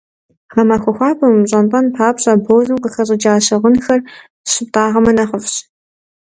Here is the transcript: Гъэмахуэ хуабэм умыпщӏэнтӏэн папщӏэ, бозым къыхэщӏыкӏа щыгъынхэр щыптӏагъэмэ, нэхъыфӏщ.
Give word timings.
Гъэмахуэ 0.53 0.91
хуабэм 0.97 1.29
умыпщӏэнтӏэн 1.35 1.85
папщӏэ, 1.95 2.33
бозым 2.43 2.77
къыхэщӏыкӏа 2.83 3.33
щыгъынхэр 3.45 3.99
щыптӏагъэмэ, 4.51 5.11
нэхъыфӏщ. 5.15 5.55